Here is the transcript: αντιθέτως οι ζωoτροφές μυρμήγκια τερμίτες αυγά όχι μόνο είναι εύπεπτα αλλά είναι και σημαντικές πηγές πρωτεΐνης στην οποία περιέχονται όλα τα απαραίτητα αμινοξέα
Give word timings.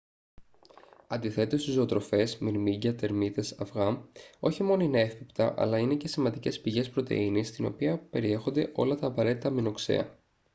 αντιθέτως 1.07 1.67
οι 1.67 1.71
ζωoτροφές 1.79 2.37
μυρμήγκια 2.39 2.95
τερμίτες 2.95 3.55
αυγά 3.59 4.09
όχι 4.39 4.63
μόνο 4.63 4.83
είναι 4.83 5.01
εύπεπτα 5.01 5.53
αλλά 5.57 5.77
είναι 5.77 5.95
και 5.95 6.07
σημαντικές 6.07 6.61
πηγές 6.61 6.89
πρωτεΐνης 6.89 7.47
στην 7.47 7.65
οποία 7.65 7.97
περιέχονται 7.97 8.71
όλα 8.73 8.95
τα 8.95 9.07
απαραίτητα 9.07 9.47
αμινοξέα 9.47 10.17